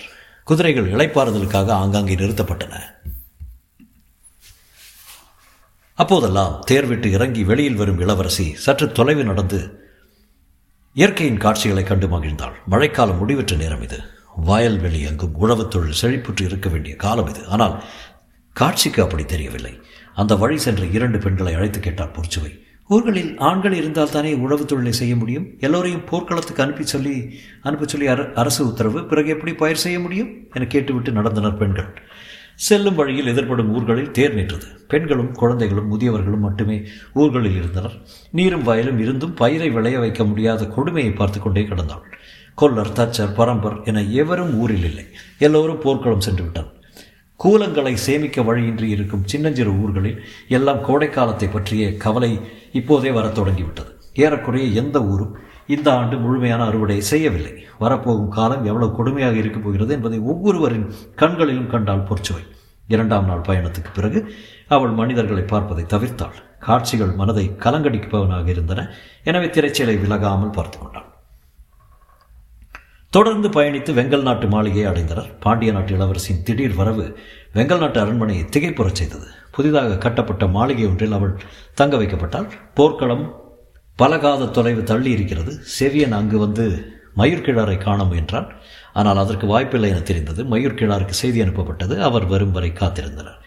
குதிரைகள் 0.43 0.91
இளைப்பாறுதலுக்காக 0.91 1.69
ஆங்காங்கே 1.69 2.15
நிறுத்தப்பட்டன. 2.15 2.81
அப்போதெல்லாம் 5.93 6.63
தேர் 6.65 6.85
விட்டு 6.85 7.11
இறங்கி 7.11 7.43
வெளியில் 7.43 7.75
வரும் 7.75 7.99
இளவரசி 7.99 8.55
சற்று 8.55 8.91
தொலைவு 8.91 9.23
நடந்து 9.23 9.89
இயற்கையின் 10.93 11.37
காட்சிகளை 11.37 11.83
கண்டு 11.83 12.07
மகிழ்ந்தாள். 12.07 12.53
மழைக்காலம் 12.65 13.17
முடிவற்ற 13.17 13.55
நேரம் 13.55 13.81
இது. 13.81 13.99
வயல்வெளி 14.35 15.05
அங்கும் 15.05 15.41
உழவுத் 15.41 15.67
தொழில் 15.67 16.01
செழிப்புற்று 16.01 16.41
இருக்க 16.41 16.69
வேண்டிய 16.69 16.95
காலம் 16.95 17.27
இது. 17.27 17.47
ஆனால் 17.47 17.83
காட்சிக்கு 18.53 19.03
அப்படி 19.03 19.25
தெரியவில்லை. 19.25 19.81
அந்த 20.15 20.35
வழி 20.35 20.57
சென்ற 20.57 20.85
இரண்டு 20.85 21.19
பெண்களை 21.19 21.53
அழைத்து 21.53 21.79
கேட்டார் 21.79 22.15
பொற்சுவை 22.15 22.63
ஊர்களில் 22.87 23.37
ஆண்கள் 23.37 23.73
இருந்தால் 23.73 24.11
தானே 24.11 24.33
உழவு 24.33 24.65
தொழிலை 24.65 24.91
செய்ய 24.91 25.15
முடியும்? 25.15 25.45
எல்லோரையும் 25.59 26.03
போர்க்களத்துக்கு 26.05 26.63
அனுப்பி 26.63 26.85
சொல்லி 26.85 27.39
அனுப்ப 27.61 27.85
சொல்லி 27.85 28.07
அரசு 28.33 28.67
உத்தரவு 28.67 29.05
பிறகு 29.05 29.29
எப்படி 29.29 29.53
பயிர் 29.53 29.75
செய்ய 29.75 29.99
முடியும்? 29.99 30.29
என 30.53 30.65
கேட்டுவிட்டு 30.65 31.11
நடந்தனர் 31.11 31.57
பெண்கள். 31.57 31.89
செல்லும் 32.55 32.95
வழியில் 32.95 33.31
எதிர்படும் 33.35 33.71
ஊர்களில் 33.71 34.11
தேர் 34.11 34.33
நின்றது. 34.33 34.65
பெண்களும் 34.87 35.31
குழந்தைகளும் 35.31 35.89
முதியவர்களும் 35.93 36.45
மட்டுமே 36.47 36.83
ஊர்களில் 37.13 37.55
இருந்தனர். 37.55 37.97
நீரும் 38.31 38.63
வயலும் 38.63 38.99
இருந்தும் 38.99 39.33
பயிரை 39.33 39.69
விளைய 39.69 39.99
வைக்க 39.99 40.23
முடியாத 40.23 40.67
கொடுமையை 40.67 41.11
பார்த்து 41.11 41.39
கொண்டே 41.39 41.61
கிடந்தாள். 41.61 42.05
கொல்லர் 42.61 42.95
தச்சர் 42.95 43.35
பரம்பர் 43.35 43.83
என 43.83 44.03
எவரும் 44.03 44.53
ஊரில் 44.53 44.83
இல்லை. 44.83 45.05
எல்லோரும் 45.37 45.79
போர்க்களம் 45.79 46.21
சென்று 46.21 46.43
விட்டார் 46.43 46.71
கூலங்களை 47.43 47.93
சேமிக்க 47.93 48.41
வழியின்றி 48.41 48.89
இருக்கும் 48.89 49.25
சின்னஞ்சிறு 49.25 49.71
ஊர்களில் 49.71 50.23
எல்லாம் 50.47 50.83
கோடைக்காலத்தை 50.85 51.47
பற்றிய 51.47 51.97
கவலை 51.97 52.39
இப்போதே 52.71 53.11
வரத் 53.11 53.35
தொடங்கிவிட்டது. 53.35 53.99
ஏறக்குறைய 54.13 54.81
எந்த 54.81 55.03
ஊரும் 55.03 55.37
இந்த 55.67 55.93
ஆண்டு 55.93 56.17
முழுமையான 56.17 56.63
அறுவடை 56.65 57.01
செய்யவில்லை. 57.01 57.53
வரப்போகும் 57.79 58.29
காலம் 58.29 58.65
எவ்வளவு 58.65 58.95
கொடுமையாக 58.95 59.35
இருக்கப் 59.35 59.63
போகிறது 59.63 59.93
என்பதை 59.93 60.19
ஒவ்வொருவரின் 60.19 60.93
கண்களிலும் 61.15 61.69
கண்டால் 61.69 62.07
பொற்சுவை. 62.09 62.43
இரண்டாம் 62.87 63.25
நாள் 63.25 63.45
பயணத்துக்கு 63.47 63.91
பிறகு 63.93 64.33
அவள் 64.67 64.89
மனிதர்களை 64.89 65.43
பார்ப்பதை 65.43 65.83
தவிர்த்தாள். 65.83 66.37
காட்சிகள் 66.59 67.11
மனதை 67.11 67.51
கலங்கடிப்பவனாக 67.59 68.47
இருந்தன. 68.47 68.89
எனவே 69.23 69.45
திரைச்சலை 69.45 69.97
விலகாமல் 69.97 70.51
பார்த்து 70.51 70.79
கொண்டாள். 70.79 71.14
தொடர்ந்து 73.15 73.49
பயணித்து 73.49 73.91
வெங்கல் 73.97 74.21
நாட்டு 74.21 74.47
மாளிகையை 74.47 74.91
அடைந்தனர். 74.91 75.27
பாண்டிய 75.39 75.71
நாட்டு 75.71 75.91
இளவரசின் 75.97 76.41
திடீர் 76.43 76.73
வரவு 76.73 77.17
வெங்கல் 77.53 77.77
நாட்டு 77.77 77.99
அரண்மனையை 77.99 78.45
திகைப்புறச் 78.45 78.99
செய்தது. 78.99 79.27
புதிதாக 79.51 79.97
கட்டப்பட்ட 79.97 80.47
மாளிகை 80.47 80.85
ஒன்றில் 80.87 81.11
அவள் 81.11 81.35
தங்க 81.73 81.97
வைக்கப்பட்டாள். 81.97 82.49
போர்க்களம் 82.73 83.25
பலகாத 83.95 84.45
தொலைவு 84.45 84.83
தள்ளி 84.83 85.11
இருக்கிறது. 85.11 85.53
செவியன் 85.79 86.11
அங்கு 86.11 86.37
வந்து 86.39 86.65
மயூர்கிழாரை 87.17 87.77
காண 87.77 88.03
முயன்றான். 88.03 88.49
ஆனால் 88.93 89.17
அதற்கு 89.17 89.47
வாய்ப்பில்லை 89.47 89.89
என 89.89 89.99
தெரிந்தது. 89.99 90.43
மயூர்கிழாருக்கு 90.43 91.15
செய்தி 91.23 91.41
அனுப்பப்பட்டது. 91.41 91.97
அவர் 91.99 92.25
வரும் 92.25 92.51
வரை 92.51 92.71
காத்திருந்தனர். 92.71 93.39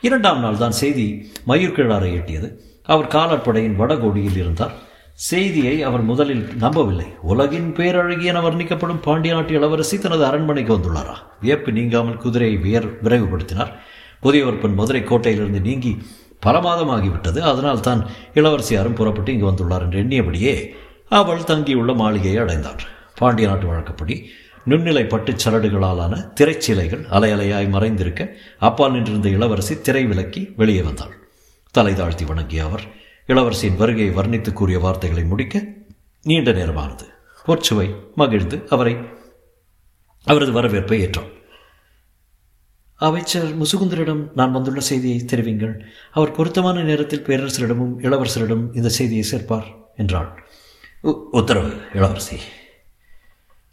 இரண்டாம் 0.00 0.40
நாள் 0.40 0.56
தான் 0.56 0.80
செய்தி 0.82 1.32
மயூர்கிழாரை 1.46 2.10
எட்டியது. 2.18 2.50
அவர் 2.82 3.12
காலாட்படையின் 3.14 3.78
வடகோடியில் 3.78 4.40
இருந்தார். 4.42 4.74
செய்தியை 5.14 5.82
அவர் 5.82 6.02
முதலில் 6.02 6.56
நம்பவில்லை. 6.56 7.06
உலகின் 7.22 7.72
பேரழகி 7.72 8.22
என 8.22 8.40
வர்ணிக்கப்படும் 8.40 9.02
பாண்டிய 9.02 9.34
நாட்டு 9.34 9.54
இளவரசி 9.54 9.98
தனது 9.98 10.24
அரண்மனைக்கு 10.24 10.76
வந்துள்ளாரா? 10.76 11.14
வியப்பு 11.40 11.72
நீங்காமல் 11.72 12.16
குதிரையை 12.16 12.56
வியர் 12.56 12.88
விரைவுபடுத்தினார். 13.02 13.70
புதியவர்பன் 14.22 14.74
மதுரை 14.74 15.02
கோட்டையிலிருந்து 15.02 15.60
நீங்கி 15.60 16.02
பல 16.40 16.58
மாதமாகிவிட்டது. 16.58 17.38
அதனால் 17.38 17.80
தான் 17.80 18.06
இளவரசியாரும் 18.34 18.94
புறப்பட்டு 18.94 19.32
இங்கு 19.32 19.50
வந்துள்ளார் 19.50 19.80
என்று 19.80 20.02
எண்ணியபடியே 20.02 20.70
அவள் 21.08 21.44
தங்கியுள்ள 21.44 21.92
மாளிகையை 21.92 22.42
அடைந்தார். 22.42 22.82
பாண்டிய 23.14 23.48
நாட்டு 23.48 23.66
வழக்கப்படி 23.66 24.30
நுண்ணிலை 24.68 25.08
பட்டுச் 25.08 25.48
சரடுகளாலான 25.48 26.32
திரைச்சீலைகள் 26.40 27.02
அலையலையாய் 27.10 27.70
மறைந்திருக்க 27.70 28.28
அப்பால் 28.58 28.92
நின்றிருந்த 28.92 29.28
இளவரசி 29.28 29.80
திரை 29.80 30.04
விலக்கி 30.04 30.52
வெளியே 30.56 30.82
வந்தாள். 30.82 31.14
தலை 31.70 31.94
தாழ்த்தி 31.94 32.24
வணங்கிய 32.24 32.64
அவர் 32.64 32.84
இளவரசியின் 33.28 33.76
வருகையை 33.76 34.14
வர்ணித்து 34.16 34.52
கூறிய 34.52 34.78
வார்த்தைகளை 34.78 35.24
முடிக்க 35.24 35.64
நீண்ட 36.22 36.50
நேரமானது. 36.52 37.04
பொற்சுவை 37.46 37.86
மகிழ்ந்து 38.14 38.56
அவரை 38.68 38.94
அவரது 40.26 40.52
வரவேற்பை 40.52 40.98
ஏற்றோம். 41.04 41.30
அமைச்சர் 43.00 43.48
முசுகுந்தரிடம் 43.60 44.20
நான் 44.34 44.52
வந்துள்ள 44.52 44.80
செய்தியை 44.80 45.18
தெரிவிங்கள். 45.20 45.72
அவர் 46.12 46.30
பொருத்தமான 46.30 46.82
நேரத்தில் 46.82 47.24
பேரரசரிடமும் 47.28 47.94
இளவரசரிடம் 48.06 48.64
இந்த 48.76 48.88
செய்தியை 48.88 49.24
சேர்ப்பார் 49.30 49.70
என்றாள். 49.96 50.28
உத்தரவு 51.38 51.72
இளவரசி. 51.94 52.38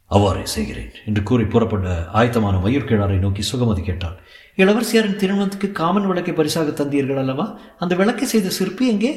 அவ்வாறே 0.06 0.46
செய்கிறேன் 0.46 0.94
என்று 1.06 1.24
கூறி 1.24 1.44
புறப்பட்ட 1.44 1.90
ஆயத்தமான 2.14 2.56
மயூர்கிழாரை 2.64 3.20
நோக்கி 3.26 3.44
சுகமதி 3.52 3.84
கேட்டாள். 3.84 4.18
இளவரசியாரின் 4.56 5.20
திருமணத்துக்கு 5.22 5.72
காமன் 5.72 6.08
விளக்கை 6.08 6.34
பரிசாக 6.34 6.84
தந்தீர்கள் 6.84 7.22
அல்லவா? 7.26 7.60
அந்த 7.80 7.96
விளக்கை 7.96 8.28
செய்த 8.28 8.50
சிற்பி 8.50 8.88
எங்கே? 8.88 9.14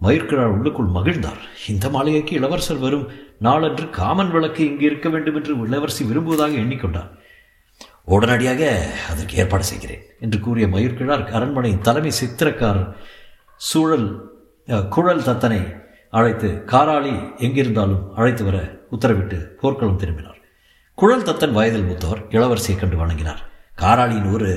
மயிர்கிழார் 0.00 0.54
உள்ளுக்குள் 0.56 0.94
மகிழ்ந்தார். 0.96 1.42
இந்த 1.72 1.86
மாளிகைக்கு 1.94 2.32
இளவரசர் 2.38 2.84
வரும். 2.84 3.04
நாளன்று 3.46 3.90
காமன் 3.90 4.30
விளக்கு 4.30 4.62
இங்கு 4.66 4.84
இருக்க 4.84 5.08
வேண்டும் 5.08 5.36
என்று 5.38 5.52
இளவரசி 5.66 6.04
விரும்புவதாக 6.04 6.56
எண்ணிக்கொண்டார். 6.62 7.10
உடனடியாக 8.14 8.62
அதற்கு 9.10 9.34
ஏற்பாடு 9.36 9.64
செய்கிறேன் 9.64 10.04
என்று 10.20 10.38
கூறிய 10.40 10.66
மயிர்கிழார் 10.66 11.24
அரண்மனையின் 11.36 11.84
தலைமை 11.88 12.12
சித்திரக்காரர் 12.20 12.90
சூழல் 13.68 14.08
குழல் 14.88 15.26
தத்தனை 15.28 15.60
அழைத்து 16.10 16.48
காராளி 16.72 17.14
எங்கிருந்தாலும் 17.46 18.02
அழைத்து 18.14 18.44
வர 18.44 18.58
உத்தரவிட்டு 18.94 19.38
போர்க்களம் 19.60 20.00
திரும்பினார். 20.02 20.38
குழல் 20.98 21.26
தத்தன் 21.28 21.56
வயதில் 21.58 21.88
மூத்தவர் 21.90 22.22
இளவரசியை 22.28 22.76
கண்டு 22.78 22.96
வணங்கினார். 22.96 23.42
காராளியின் 23.82 24.32
ஒரு 24.32 24.50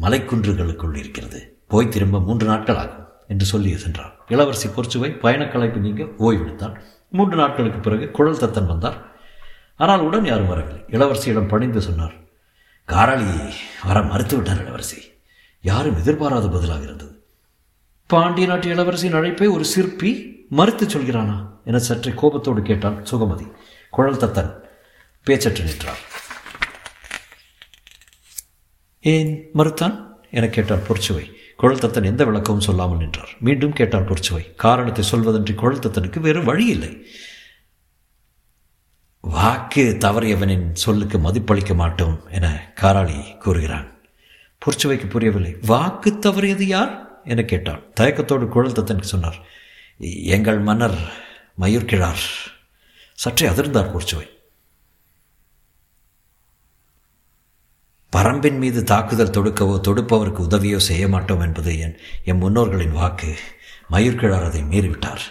மலைக்குன்றுகளுக்குள் 0.00 0.98
இருக்கிறது. 1.02 1.40
போய் 1.68 1.92
திரும்ப 1.94 2.20
மூன்று 2.20 2.46
நாட்கள் 2.46 2.80
ஆகும். 2.82 3.06
என்று 3.30 3.46
சொல்லி 3.46 3.78
சென்றார். 3.78 4.16
இளவரசி 4.28 4.68
பொற்சுவை 4.68 5.10
பயணக்கலைப்பு 5.22 5.76
நீங்க 5.76 6.02
ஓய்வெடுத்தார். 6.02 6.80
மூன்று 7.10 7.36
நாட்களுக்கு 7.36 7.78
பிறகு 7.78 8.10
குழல் 8.10 8.36
தத்தன் 8.36 8.66
வந்தார். 8.66 9.16
ஆனால் 9.76 10.00
உடன் 10.00 10.24
யாரும் 10.24 10.46
வரவில்லை. 10.46 10.84
இளவரசியிடம் 10.90 11.48
பணிந்து 11.48 11.80
சொன்னார் 11.80 12.12
காராளி 12.88 13.52
வர 13.84 14.00
மறுத்துவிட்டார் 14.00 14.60
இளவரசி. 14.60 15.02
யாரும் 15.60 15.96
எதிர்பாராத 15.96 16.48
பதிலாக 16.48 16.82
இருந்தது. 16.82 17.24
பாண்டிய 18.06 18.46
நாட்டு 18.46 18.74
இளவரசியின் 18.74 19.14
அழைப்பை 19.14 19.46
ஒரு 19.46 19.64
சிற்பி 19.64 20.36
மறுத்துச் 20.50 20.96
சொல்கிறானா? 20.96 21.48
என 21.64 21.78
சற்றே 21.78 22.12
கோபத்தோடு 22.16 22.62
கேட்டான் 22.62 23.06
சுகமதி. 23.10 23.52
குழல் 23.90 24.16
தத்தன் 24.16 24.54
பேச்சற்று 25.26 25.64
நின்றார். 25.64 25.98
ஏன் 29.00 29.50
மறுத்தான்? 29.54 30.08
என 30.30 30.48
கேட்டார் 30.48 30.86
பொற்சுவை. 30.88 31.39
குழல்தத்தன் 31.60 32.10
எந்த 32.10 32.24
விளக்கமும் 32.24 32.66
சொல்லாமல் 32.68 32.98
நின்றார். 32.98 33.32
மீண்டும் 33.40 33.72
கேட்டார் 33.72 34.08
பொற்சுவை 34.10 34.54
காரணத்தை 34.54 35.04
சொல்வதன்றி 35.10 35.54
குழல்தத்தனுக்கு 35.62 36.20
வேறு 36.20 36.44
வழி 36.44 36.66
இல்லை 36.66 36.92
வாக்கு 39.20 39.96
தவறியவனின் 40.00 40.66
சொல்லுக்கு 40.72 41.18
மதிப்பளிக்க 41.18 41.74
மாட்டோம் 41.74 42.16
என 42.30 42.72
காராளி 42.80 43.38
கூறுகிறான். 43.38 43.88
பொற்சுவைக்கு 44.62 45.08
புரியவில்லை 45.08 45.56
வாக்கு 45.66 46.10
தவறியது 46.10 46.66
யார்? 46.74 46.92
என 47.24 47.42
கேட்டான். 47.42 47.82
தயக்கத்தோடு 48.00 48.48
குழல் 48.48 48.72
தத்தனுக்கு 48.72 49.12
சொன்னார் 49.14 49.38
எங்கள் 50.36 50.58
மன்னர் 50.58 50.98
மயூர்கிழார். 51.60 52.24
சற்றே 53.18 53.48
அதிர்ந்தார் 53.48 53.92
பொற்சுவை 53.94 54.26
பரம்பின் 58.20 58.58
மீது 58.58 58.84
தாக்குதல் 58.84 59.32
தொடுக்கவோ 59.36 59.80
தொடுப்பவருக்கு 59.86 60.40
உதவியோ 60.46 60.76
செய்ய 60.76 61.08
மாட்டோம் 61.08 61.40
என்பது 61.40 61.78
என் 61.78 61.96
என் 62.24 62.40
முன்னோர்களின் 62.42 62.92
வாக்கு. 62.92 63.34
மயிர்கிழார் 63.92 64.44
அதை 64.48 64.62
மீறிவிட்டார். 64.62 65.22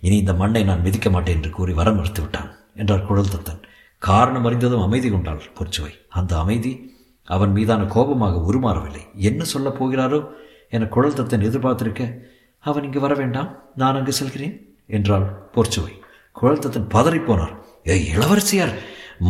இனி 0.00 0.16
இந்த 0.16 0.32
மண்ணை 0.32 0.64
நான் 0.64 0.80
மிதிக்க 0.80 1.10
மாட்டேன் 1.10 1.36
என்று 1.36 1.50
கூறி 1.50 1.72
வர 1.72 1.92
மறுத்து 1.92 2.22
விட்டான் 2.22 2.56
என்றார் 2.74 3.04
குழல் 3.06 3.28
தத்தன் 3.28 3.60
காரணம் 3.98 4.44
அறிந்ததும் 4.44 4.80
அமைதி 4.80 5.10
கொண்டாள் 5.10 5.42
பொற்சுவை. 5.58 5.92
அந்த 6.08 6.38
அமைதி 6.38 6.96
அவன் 7.24 7.52
மீதான 7.52 7.84
கோபமாக 7.84 8.52
உருமாறவில்லை. 8.52 9.12
என்ன 9.14 9.44
சொல்லப் 9.44 9.84
போகிறாரோ 9.84 10.24
என 10.70 10.86
குழல் 10.86 11.12
தத்தன் 11.12 11.46
எதிர்பார்த்திருக்க 11.50 12.26
அவன் 12.58 12.82
இங்கு 12.82 13.00
வர 13.00 13.14
வேண்டாம் 13.14 13.70
நான் 13.74 13.94
அங்கு 13.94 14.12
செல்கிறேன் 14.12 14.76
என்றாள் 14.86 15.50
பொற்சுவை. 15.54 15.94
குழல் 16.32 16.58
தத்தன் 16.58 16.92
பதறிப்போனார் 16.94 17.54
ஏய் 17.84 18.08
இளவரசியார் 18.14 18.76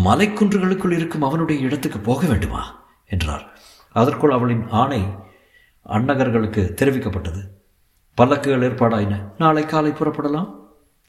மலைக்குன்றுகளுக்குள் 0.04 0.92
இருக்கும் 0.92 1.22
அவனுடைய 1.22 1.62
இடத்துக்கு 1.62 1.98
போக 1.98 2.26
வேண்டுமா? 2.26 2.77
என்றார். 3.08 3.58
அதற்குள் 3.92 4.30
அவளின் 4.30 4.68
ஆணை 4.68 5.02
அன்னகர்களுக்கு 5.88 6.74
தெரிவிக்கப்பட்டது. 6.74 7.48
பல்லக்குகள் 8.16 8.62
ஏற்பாடாயின. 8.62 9.30
நாளை 9.38 9.66
காலை 9.66 9.90
புறப்படலாம்? 9.90 10.56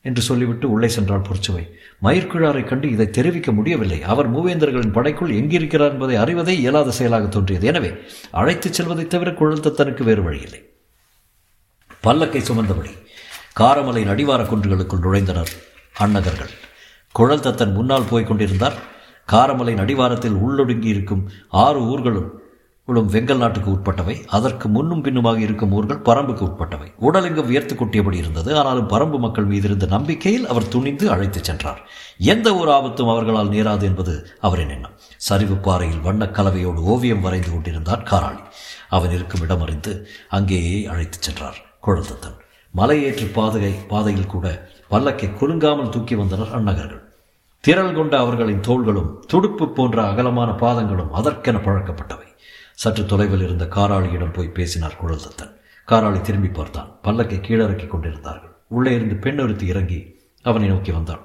என்று 0.01 0.21
சொல்லிவிட்டு 0.21 0.71
உள்ளே 0.71 0.87
சென்றாள் 0.87 1.23
பொற்சுவை. 1.23 1.69
மயிர்கிழாரை 2.03 2.63
கண்டு 2.63 2.89
இதை 2.89 3.09
தெரிவிக்க 3.09 3.51
முடியவில்லை. 3.51 4.03
அவர் 4.03 4.33
மூவேந்தர்களின் 4.33 4.91
படைக்குள் 4.91 5.35
எங்கிருக்கிறார் 5.35 5.91
என்பதை 5.91 6.15
அறிவதே 6.15 6.57
இயலாத 6.57 6.91
செயலாக 6.91 7.27
தோன்றியது. 7.27 7.67
எனவே 7.67 7.93
அழைத்துச் 8.31 8.73
செல்வதைத் 8.73 9.09
தவிர 9.09 9.33
குழல் 9.33 9.59
தத்தனுக்கு 9.59 10.03
வேறு 10.03 10.23
வழியில்லை 10.23 10.63
பல்லக்கை 12.03 12.41
சுமந்தபடி 12.41 12.89
காரமலையின் 13.59 14.09
அடிவார 14.09 14.43
குன்றுகளுக்குள் 14.43 15.01
நுழைந்தனர் 15.01 15.47
அன்னகர்கள். 15.93 16.49
குழல் 17.11 17.39
தத்தன் 17.39 17.73
முன்னால் 17.73 18.07
போய்க் 18.09 18.27
கொண்டிருந்தார். 18.27 18.73
காரமலை 19.31 19.77
அடிவாரத்தில் 19.77 20.33
உள்ளொடுங்கி 20.33 20.85
இருக்கும் 20.85 21.29
ஆறு 21.49 21.81
ஊர்களும் 21.81 22.37
உளும் 22.87 23.09
வெங்கல் 23.09 23.37
நாட்டுக்கு 23.37 23.71
உட்பட்டவை. 23.71 24.25
அதற்கு 24.25 24.67
முன்னும் 24.67 25.01
பின்னுமாக 25.01 25.39
இருக்கும் 25.39 25.71
ஊர்கள் 25.71 26.01
பரம்புக்கு 26.01 26.45
உட்பட்டவை. 26.45 26.93
உடலெங்கும் 27.01 27.45
வியர்த்து 27.45 27.75
கொட்டியபடி 27.75 28.13
இருந்தது. 28.13 28.57
ஆனாலும் 28.57 28.89
பரம்பு 28.89 29.19
மக்கள் 29.19 29.43
மீது 29.43 29.65
இருந்த 29.65 29.85
நம்பிக்கையில் 29.85 30.47
அவர் 30.47 30.67
துணிந்து 30.67 31.11
அழைத்துச் 31.11 31.43
சென்றார். 31.43 31.89
எந்த 32.17 32.55
ஒரு 32.55 32.71
ஆபத்தும் 32.71 33.09
அவர்களால் 33.09 33.49
நேராது 33.49 33.81
என்பது 33.81 34.27
அவரின் 34.39 34.69
எண்ணம். 34.69 34.91
சரிவு 35.17 35.55
பாறையில் 35.55 35.99
வண்ணக் 35.99 36.39
கலவையோடு 36.39 36.75
ஓவியம் 36.75 37.21
வரைந்து 37.21 37.51
கொண்டிருந்தார் 37.51 38.07
காராளி. 38.11 38.43
அவன் 38.89 39.11
இருக்கும் 39.11 39.41
இடம் 39.41 39.61
அறிந்து 39.61 40.07
அங்கேயே 40.29 40.85
அழைத்துச் 40.85 41.21
சென்றார் 41.21 41.55
குழந்தத்தன். 41.85 42.37
மலையேற்று 42.77 43.31
பாதகை 43.35 43.73
பாதையில் 43.87 44.25
கூட 44.25 44.69
பல்லக்கை 44.91 45.33
குலுங்காமல் 45.33 45.89
தூக்கி 45.89 46.15
வந்தனர் 46.15 46.53
அந்நகர்கள். 46.53 47.08
திரள் 47.63 47.93
கொண்ட 47.93 48.17
அவர்களின் 48.17 48.61
தோள்களும் 48.61 49.09
துடுப்பு 49.27 49.65
போன்ற 49.69 49.97
அகலமான 50.11 50.49
பாதங்களும் 50.61 51.09
அதற்கென 51.11 51.57
பழக்கப்பட்டவை. 51.57 52.27
சற்று 52.73 53.05
தொலைவில் 53.05 53.41
இருந்த 53.41 53.65
காராளியிடம் 53.65 54.33
போய் 54.33 54.55
பேசினார் 54.57 54.95
குழல்தத்தன் 55.01 55.51
காராளி 55.87 56.21
திரும்பி 56.21 56.47
பார்த்தான். 56.47 56.99
பல்லக்கை 57.03 57.39
கீழறக்கி 57.47 57.87
கொண்டிருந்தார்கள். 57.87 58.53
உள்ளே 58.67 58.93
இருந்து 58.93 59.15
பெண் 59.15 59.39
ஒருத்தி 59.39 59.65
இறங்கி 59.65 59.99
அவனை 60.45 60.67
நோக்கி 60.67 60.91
வந்தாள். 60.91 61.23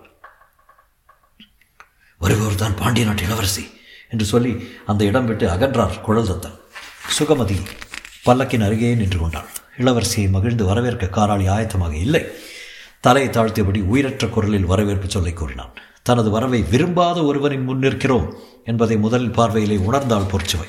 வருபவர்தான் 2.20 2.76
பாண்டிய 2.80 3.06
நாட்டு 3.06 3.22
இளவரசி 3.22 3.64
என்று 4.10 4.24
சொல்லி 4.24 4.52
அந்த 4.86 5.04
இடம் 5.04 5.26
விட்டு 5.26 5.46
அகன்றார் 5.48 5.96
குழல்தத்தன் 6.06 6.58
சுகமதி 7.18 7.58
பல்லக்கின் 8.26 8.66
அருகே 8.66 8.94
நின்று 8.94 9.18
கொண்டாள். 9.18 9.48
இளவரசியை 9.78 10.28
மகிழ்ந்து 10.30 10.64
வரவேற்க 10.64 11.12
காராளி 11.16 11.48
ஆயத்தமாக 11.56 11.94
இல்லை. 12.06 12.24
தலையை 13.00 13.30
தாழ்த்தியபடி 13.30 13.80
உயிரற்ற 13.84 14.26
குரலில் 14.26 14.70
வரவேற்பு 14.74 15.08
சொல்லை 15.10 15.32
கூறினான். 15.32 15.74
தனது 16.08 16.30
வரவை 16.30 16.64
விரும்பாத 16.70 17.24
ஒருவரின் 17.24 17.64
முன் 17.64 17.78
நிற்கிறோம் 17.78 18.34
என்பதை 18.64 18.96
முதல் 18.98 19.30
பார்வையிலே 19.30 19.76
உணர்ந்தாள் 19.76 20.30
பொற்சுவை. 20.32 20.68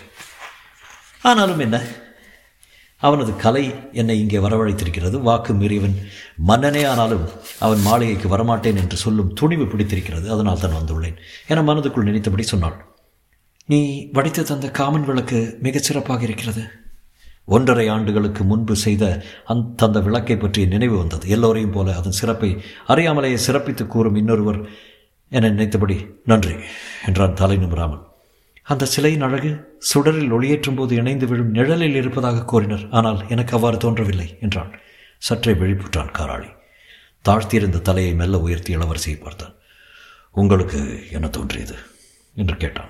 ஆனாலும் 1.22 1.60
என்ன? 1.60 1.82
அவனது 2.98 3.36
கலை 3.36 3.63
என்னை 3.92 4.20
இங்கே 4.20 4.38
வரவழைத்திருக்கிறது. 4.38 5.18
வாக்கு 5.22 5.54
மீறியவன் 5.54 5.98
மன்னனே 6.38 6.84
ஆனாலும் 6.84 7.25
அவன் 7.60 7.82
மாளிகைக்கு 7.82 8.27
வரமாட்டேன் 8.38 8.82
என்று 8.84 8.98
சொல்லும் 8.98 9.34
துணிவு 9.34 9.65
பிடித்திருக்கிறது. 9.68 10.32
அதனால் 10.32 10.60
தான் 10.60 10.77
வந்துள்ளேன் 10.80 11.18
என 11.48 11.62
மனதுக்குள் 11.62 12.10
நினைத்தபடி 12.10 12.44
சொன்னாள். 12.44 12.77
நீ 13.65 13.82
வடித்து 14.13 14.44
தந்த 14.44 14.72
காமன் 14.72 15.06
விளக்கு 15.06 15.58
மிகச் 15.62 15.84
சிறப்பாக 15.84 16.24
இருக்கிறது. 16.24 16.65
ஒன்றரை 17.46 17.88
ஆண்டுகளுக்கு 17.88 18.44
முன்பு 18.44 18.75
செய்த 18.75 19.24
அந் 19.46 19.75
தந்த 19.75 20.00
விளக்கை 20.00 20.38
பற்றிய 20.38 20.68
நினைவு 20.68 20.98
வந்தது. 20.98 21.30
எல்லோரையும் 21.30 21.72
போல 21.72 21.96
அதன் 21.96 22.20
சிறப்பை 22.22 22.63
அறியாமலேயே 22.88 23.38
சிறப்பித்து 23.48 23.88
கூறும் 23.88 24.15
இன்னொருவர் 24.15 24.70
என 25.29 25.50
நினைத்தபடி 25.50 26.08
நன்றி 26.25 26.55
என்றான் 27.05 27.34
தலை 27.34 27.58
நிமிராமல். 27.58 28.03
அந்த 28.63 28.86
சிலையின் 28.86 29.22
அழகு 29.22 29.77
சுடரில் 29.79 30.34
ஒளியேற்றும் 30.34 30.75
போது 30.75 30.96
இணைந்து 30.96 31.27
விழும் 31.27 31.51
நிழலில் 31.51 31.96
இருப்பதாக 31.96 32.46
கூறினர். 32.46 32.88
ஆனால் 32.91 33.25
எனக்கு 33.29 33.53
அவ்வாறு 33.53 33.77
தோன்றவில்லை 33.77 34.38
என்றான். 34.41 34.79
சற்றே 35.17 35.53
விழிப்புற்றான் 35.53 36.12
காராளி. 36.12 36.55
தாழ்த்தியிருந்த 37.25 37.82
தலையை 37.82 38.13
மெல்ல 38.13 38.39
உயர்த்தி 38.39 38.75
இளவரசியை 38.75 39.24
பார்த்தான். 39.24 39.55
உங்களுக்கு 40.32 41.12
என்ன 41.12 41.27
தோன்றியது? 41.27 41.75
என்று 42.36 42.58
கேட்டான். 42.58 42.89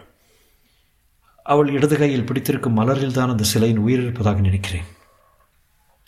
அவள் 1.43 1.69
இடது 1.69 1.97
கையில் 1.97 2.23
பிடித்திருக்கும் 2.23 2.77
மலரில் 2.77 3.11
தான் 3.11 3.29
அந்த 3.29 3.43
சிலையின் 3.43 3.77
உயிர் 3.77 4.01
இருப்பதாக 4.01 4.39
நினைக்கிறேன். 4.39 4.85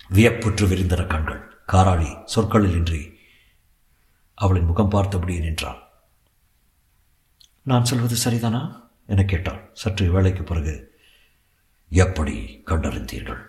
வியப்புற்று 0.10 0.68
விரிந்தன 0.68 1.08
கண்கள். 1.08 1.56
காராளி 1.68 2.24
சொற்களில் 2.26 2.76
இன்றி 2.76 3.20
அவளின் 4.34 4.66
முகம் 4.66 4.92
பார்த்தபடியே 4.92 5.40
நின்றான் 5.40 5.87
நான் 7.68 7.86
சொல்வது 7.86 8.16
சரிதானா? 8.26 8.84
என 9.06 9.24
கேட்டாள். 9.24 9.70
சற்று 9.74 10.12
வேளைக்கு 10.12 10.44
பிறகு 10.44 11.00
எப்படி 11.90 12.64
கண்டறிந்தீர்கள்? 12.66 13.40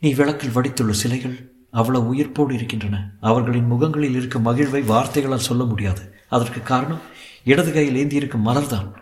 நீ 0.00 0.14
விளக்கில் 0.14 0.52
வடித்துள்ள 0.52 0.92
சிலைகள் 0.92 1.52
அவ்வளவு 1.70 2.14
உயிர்ப்போடு 2.14 2.52
இருக்கின்றன. 2.52 3.10
அவர்களின் 3.20 3.64
முகங்களில் 3.64 4.14
இருக்கும் 4.14 4.46
மகிழ்வை 4.46 4.84
வார்த்தைகளால் 4.84 5.38
சொல்ல 5.38 5.64
முடியாது. 5.64 6.14
அதற்கு 6.28 6.62
காரணம் 6.62 7.00
இடது 7.44 7.72
கையில் 7.72 8.06
ஏந்தியிருக்கும் 8.06 8.46
மலர்தான். 8.46 8.92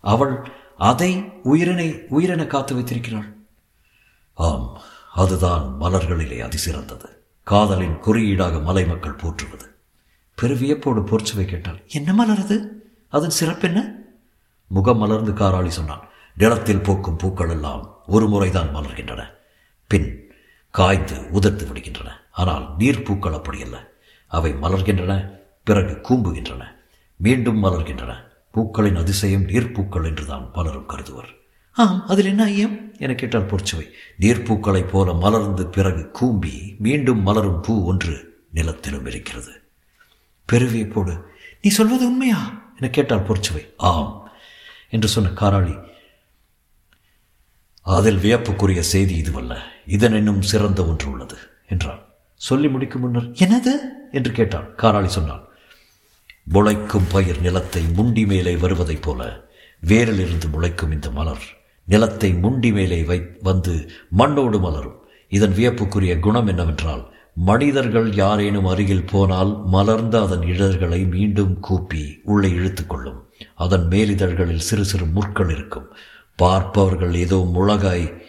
அவள் 0.00 0.50
அதை 0.76 1.16
உயிரினை 1.44 2.00
உயிரென 2.10 2.46
காத்து 2.46 2.74
வைத்திருக்கிறாள். 2.74 3.36
ஆம் 4.34 4.80
அதுதான் 5.14 5.76
மலர்களிலே 5.80 6.40
அதிசிறந்தது. 6.40 7.06
காதலின் 7.42 7.98
குறியீடாக 7.98 8.58
மலை 8.58 8.86
மக்கள் 8.86 9.12
போற்றுவது. 9.12 9.74
பெருவியப்போடு 10.42 11.06
பொற்சுவை 11.06 11.44
கேட்டாள். 11.44 11.82
என்ன 11.88 12.12
மலர் 12.12 12.40
அது? 12.40 12.81
அதன் 13.12 13.36
சிறப்பென்ன 13.40 13.84
முகம் 14.66 14.98
மலர்ந்து 14.98 15.32
காராளி 15.32 15.68
சொன்னான். 15.68 16.08
நிலத்தில் 16.36 16.80
பூக்கும் 16.80 17.16
பூக்கள் 17.16 17.48
எல்லாம் 17.48 17.96
ஒரு 18.06 18.28
முறைதான் 18.28 18.76
மலர்கின்றன. 18.76 19.24
பின் 19.86 20.32
காய்ந்து 20.70 21.14
உதிர்த்து 21.14 21.64
விடுகின்றன. 21.64 22.08
ஆனால் 22.30 22.76
நீர்ப்பூக்கள் 22.78 23.34
அப்படியல்ல. 23.34 23.76
அவை 24.26 24.52
மலர்கின்றன 24.52 25.28
பிறகு 25.64 26.00
கூம்புகின்றன. 26.08 26.64
மீண்டும் 27.16 27.64
மலர்கின்றன. 27.64 28.14
பூக்களின் 28.50 28.96
அதிசயம் 28.96 29.46
நீர்ப்பூக்கள் 29.46 30.04
என்றுதான் 30.04 30.52
பலரும் 30.52 30.88
கருதுவர். 30.88 31.28
ஆம் 31.72 32.06
அதில் 32.06 32.26
என்ன 32.26 32.44
ஐயம்? 32.44 32.96
என 32.98 33.14
கேட்டால் 33.14 33.46
பொற்சுவை. 33.46 33.90
நீர்ப்பூக்களைப் 34.20 34.88
போல 34.88 35.12
மலர்ந்து 35.12 35.66
பிறகு 35.66 36.10
கூம்பி 36.10 36.76
மீண்டும் 36.78 37.22
மலரும் 37.22 37.60
பூ 37.60 37.86
ஒன்று 37.86 38.44
நிலத்திலும் 38.50 39.06
இருக்கிறது. 39.06 39.62
பெருவியப்போடு 40.52 41.22
நீ 41.62 41.70
சொல்வது 41.70 42.06
உண்மையா? 42.06 42.61
என 42.82 42.90
கேட்டால் 42.90 43.26
பொற்சுவை 43.26 43.72
ஆம் 43.76 44.30
என்று 44.90 45.08
சொன்ன 45.08 45.28
காராளி 45.28 45.84
அதில் 47.82 48.16
வியப்புக்குரிய 48.16 48.82
செய்தி 48.82 49.22
இதுவல்ல. 49.22 49.58
இதன் 49.86 50.14
இன்னும் 50.14 50.42
சிறந்த 50.42 50.84
ஒன்று 50.84 51.10
உள்ளது 51.10 51.36
என்றான். 51.68 52.04
சொல்லி 52.34 52.68
முடிக்கும் 52.68 53.00
முன்னர் 53.00 53.22
என்னது? 53.22 53.70
என்று 54.12 54.32
கேட்டாள் 54.32 54.74
காராளி 54.76 55.06
சொன்னாள் 55.06 55.48
முளைக்கும் 56.52 57.08
பயிர் 57.10 57.40
நிலத்தை 57.40 57.82
முண்டி 57.82 58.26
மேலே 58.26 58.56
வருவதைப் 58.56 59.02
போல 59.02 59.48
வேரிலிருந்து 59.86 60.50
முளைக்கும் 60.52 60.92
இந்த 60.92 61.10
மலர் 61.10 61.42
நிலத்தை 61.84 62.34
முண்டி 62.34 62.72
மேலே 62.72 63.02
வை 63.02 63.26
வந்து 63.42 63.90
மண்ணோடு 64.08 64.60
மலரும். 64.60 65.06
இதன் 65.28 65.54
வியப்புக்குரிய 65.54 66.18
குணம் 66.18 66.46
என்னவென்றால் 66.46 67.11
மனிதர்கள் 67.34 68.12
யாரேனும் 68.12 68.66
அருகில் 68.66 69.06
போனால் 69.06 69.62
மலர்ந்த 69.64 70.22
அதன் 70.22 70.42
இதழ்களை 70.42 71.04
மீண்டும் 71.04 71.60
கூப்பி 71.60 72.20
உள்ளே 72.24 72.48
இழுத்துக்கொள்ளும். 72.48 73.20
அதன் 73.54 73.88
மேலிதழ்களில் 73.88 74.66
சிறு 74.68 74.84
சிறு 74.84 75.06
முற்கள் 75.06 75.50
இருக்கும். 75.50 75.88
பார்ப்பவர்கள் 76.36 77.14
ஏதோ 77.14 77.48
முளகாய் 77.54 78.20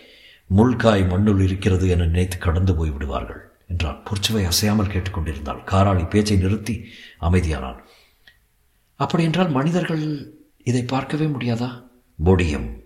முள்காய் 0.55 1.09
மண்ணுள் 1.09 1.41
இருக்கிறது 1.41 1.89
என 1.89 2.05
நினைத்து 2.05 2.37
கடந்து 2.37 2.75
போய் 2.75 2.89
விடுவார்கள் 2.89 3.51
என்றான். 3.67 4.03
பொற்சுவை 4.05 4.45
அசையாமல் 4.45 4.87
கேட்டுக்கொண்டிருந்தாள். 4.87 5.61
காராளி 5.71 6.09
பேச்சை 6.09 6.37
நிறுத்தி 6.37 6.85
அமைதியானான். 7.21 7.79
அப்படியென்றால் 8.95 9.49
மனிதர்கள் 9.49 10.35
இதை 10.63 10.83
பார்க்கவே 10.83 11.25
முடியாதா? 11.25 11.69
முடியும். 12.15 12.81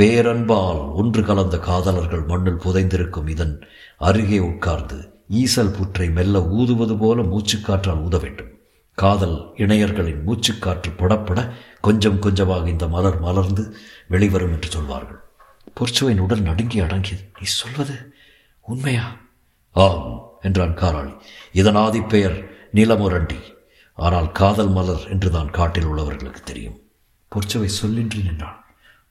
பேரன்பால் 0.00 0.94
ஒன்று 0.94 1.24
கலந்த 1.24 1.58
காதலர்கள் 1.58 2.22
மண்ணில் 2.22 2.62
புதைந்திருக்கும் 2.64 3.28
இதன் 3.28 3.66
அருகே 3.96 4.38
உட்கார்ந்து 4.38 5.19
ஈசல் 5.30 5.72
புற்றை 5.72 6.10
மெல்ல 6.10 6.42
ஊதுவது 6.42 6.96
போல 6.96 7.22
மூச்சுக்காற்றால் 7.22 8.02
ஊத 8.02 8.18
வேண்டும். 8.18 8.58
காதல் 8.94 9.52
இணையர்களின் 9.56 10.24
மூச்சுக்காற்று 10.26 10.90
படப்பட 10.98 11.52
கொஞ்சம் 11.80 12.18
கொஞ்சமாக 12.18 12.68
இந்த 12.68 12.88
மலர் 12.88 13.20
மலர்ந்து 13.20 13.76
வெளிவரும் 14.08 14.52
என்று 14.52 14.70
சொல்வார்கள். 14.70 15.20
பொற்சுவையின் 15.80 16.18
உடல் 16.18 16.40
நடுங்கி 16.40 16.80
அடங்கியது. 16.80 17.22
நீ 17.38 17.44
சொல்வது 17.44 18.12
உண்மையா? 18.60 19.16
ஆம் 19.70 20.38
என்றான் 20.40 20.76
காராளி 20.76 21.16
இதன் 21.52 22.06
பெயர் 22.06 22.50
நிலமுரண்டி. 22.74 23.40
ஆனால் 23.94 24.32
காதல் 24.32 24.68
மலர் 24.68 25.08
என்று 25.08 25.30
தான் 25.30 25.50
காட்டில் 25.50 25.84
உள்ளவர்களுக்கு 25.84 26.40
தெரியும். 26.44 26.80
பொற்சுவை 27.32 27.68
சொல்லின்றி 27.82 28.22
நின்றான் 28.24 28.64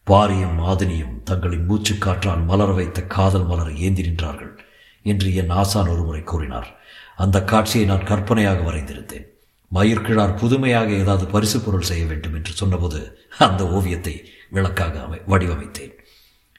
பாரியும் 0.07 0.59
மாதினியும் 0.59 1.23
தங்களின் 1.23 1.69
மூச்சுக்காற்றால் 1.69 2.45
மலர 2.45 2.71
வைத்த 2.71 3.01
காதல் 3.01 3.45
மலரை 3.45 3.81
ஏந்தி 3.81 4.01
நின்றார்கள். 4.01 4.58
என்று 5.01 5.35
என் 5.35 5.49
ஆசான் 5.49 5.87
ஒருமுறை 5.87 6.23
கூறினார். 6.23 6.79
அந்த 7.15 7.43
காட்சியை 7.43 7.87
நான் 7.87 8.03
கற்பனையாக 8.03 8.71
வரைந்திருந்தேன். 8.71 9.27
மயிர்கிழார் 9.73 10.35
புதுமையாக 10.35 10.89
ஏதாவது 10.89 11.25
பரிசு 11.25 11.59
பொருள் 11.59 11.81
செய்ய 11.81 12.05
வேண்டும் 12.05 12.33
என்று 12.33 12.53
சொன்னபோது 12.53 13.27
அந்த 13.37 13.67
ஓவியத்தை 13.67 14.31
விளக்காக 14.49 15.01
அமை 15.01 15.21
வடிவமைத்தேன். 15.27 15.91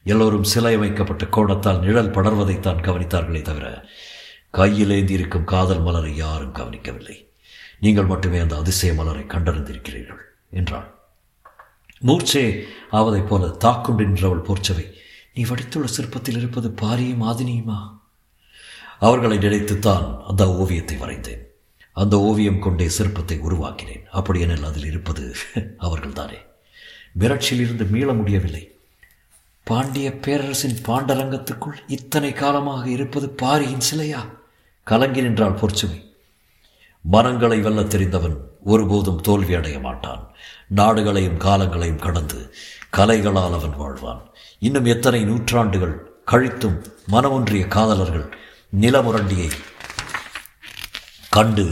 எல்லோரும் 0.04 0.44
சிலை 0.44 0.74
அமைக்கப்பட்ட 0.74 1.24
கோணத்தால் 1.24 1.80
நிழல் 1.80 2.10
படர்வதைத்தான் 2.10 2.82
கவனித்தார்களே 2.82 3.42
தவிர 3.42 3.84
கையில் 4.50 4.90
ஏந்தி 4.90 5.12
இருக்கும் 5.12 5.44
காதல் 5.44 5.80
மலரை 5.80 6.16
யாரும் 6.16 6.52
கவனிக்கவில்லை. 6.52 7.28
நீங்கள் 7.80 8.04
மட்டுமே 8.04 8.38
அந்த 8.38 8.56
அதிசய 8.56 8.94
மலரை 8.94 9.22
கண்டறிந்திருக்கிறீர்கள் 9.22 10.22
என்றாள். 10.50 10.94
மூர்ச்சே 12.06 12.62
ஆவதைப் 12.92 13.26
போல 13.26 13.48
தாக்குண்டு 13.48 14.06
நின்றவள் 14.06 14.46
போர்ச்சவை. 14.46 14.92
நீ 15.34 15.44
வடித்துள்ள 15.44 15.88
சிற்பத்தில் 15.96 16.36
இருப்பது 16.36 16.74
பாரியும் 16.82 17.22
ஆதினியுமா? 17.22 17.99
அவர்களை 19.00 19.38
நினைத்துத்தான் 19.38 20.22
அந்த 20.28 20.56
ஓவியத்தை 20.56 20.96
வரைந்தேன். 20.96 21.40
அந்த 21.92 22.20
ஓவியம் 22.20 22.60
கொண்டே 22.60 22.86
சிற்பத்தை 22.86 23.40
உருவாக்கினேன். 23.40 24.04
அப்படியெனில் 24.10 24.64
அதில் 24.64 24.84
இருப்பது 24.84 25.34
அவர்கள்தானே. 25.80 26.38
மிரட்சியிலிருந்து 27.18 27.88
மீள 27.88 28.12
முடியவில்லை. 28.12 28.76
பாண்டிய 29.64 30.18
பேரரசின் 30.18 30.76
பாண்டரங்கத்துக்குள் 30.82 31.76
இத்தனை 31.86 32.32
காலமாக 32.32 32.88
இருப்பது 32.88 33.28
பாரியின் 33.28 33.86
சிலையா? 33.94 34.28
கலங்கி 34.84 35.20
நின்றாள் 35.20 35.58
பொற்சுமை. 35.58 36.14
மனங்களை 37.00 37.60
வெல்ல 37.60 37.82
தெரிந்தவன் 37.82 38.36
ஒருபோதும் 38.64 39.20
தோல்வி 39.20 39.54
அடைய 39.54 39.78
மாட்டான். 39.78 40.30
நாடுகளையும் 40.68 41.38
காலங்களையும் 41.38 41.98
கடந்து 41.98 42.54
கலைகளால் 42.96 43.52
அவன் 43.52 43.78
வாழ்வான். 43.78 44.22
இன்னும் 44.58 44.84
எத்தனை 44.84 45.24
நூற்றாண்டுகள் 45.24 46.10
கழித்தும் 46.26 46.84
மனமொன்றிய 47.10 47.68
காதலர்கள் 47.68 48.36
நிலமுரண்டியை. 48.72 49.48
கண்டு 51.28 51.64